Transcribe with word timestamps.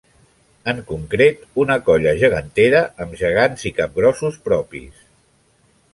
En 0.71 0.79
concret, 0.91 1.43
una 1.65 1.75
colla 1.91 2.15
gegantera 2.23 2.81
amb 3.05 3.15
gegants 3.23 3.67
i 3.71 3.75
capgrossos 3.81 4.41
propis. 4.51 5.09